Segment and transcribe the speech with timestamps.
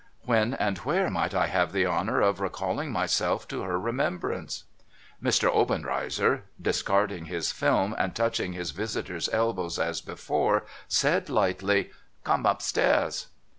[0.31, 4.63] 'When, and where, might I have the honour of recalling myself to her remembrance?'
[5.23, 5.47] Mr.
[5.47, 11.91] Obenreizer, discarding his film and touching his visitor's elbows as before, said lightly:'
[12.23, 13.27] Come up stairs.'